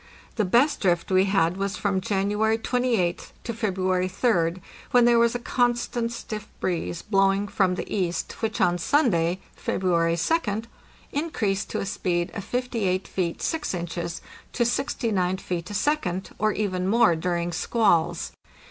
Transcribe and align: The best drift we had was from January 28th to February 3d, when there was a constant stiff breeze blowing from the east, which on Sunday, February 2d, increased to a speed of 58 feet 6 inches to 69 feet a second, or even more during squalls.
The 0.35 0.45
best 0.45 0.79
drift 0.81 1.11
we 1.11 1.25
had 1.25 1.57
was 1.57 1.77
from 1.77 2.01
January 2.01 2.57
28th 2.57 3.33
to 3.43 3.53
February 3.53 4.09
3d, 4.09 4.59
when 4.89 5.05
there 5.05 5.19
was 5.19 5.35
a 5.35 5.37
constant 5.37 6.11
stiff 6.11 6.47
breeze 6.59 7.03
blowing 7.03 7.47
from 7.47 7.75
the 7.75 7.87
east, 7.95 8.31
which 8.41 8.59
on 8.59 8.79
Sunday, 8.79 9.39
February 9.55 10.15
2d, 10.15 10.63
increased 11.11 11.69
to 11.69 11.79
a 11.81 11.85
speed 11.85 12.31
of 12.33 12.43
58 12.43 13.07
feet 13.07 13.43
6 13.43 13.73
inches 13.75 14.21
to 14.53 14.65
69 14.65 15.37
feet 15.37 15.69
a 15.69 15.75
second, 15.75 16.31
or 16.39 16.51
even 16.51 16.87
more 16.87 17.15
during 17.15 17.51
squalls. 17.51 18.31